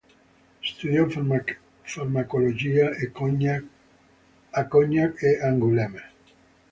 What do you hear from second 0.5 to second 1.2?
Studiò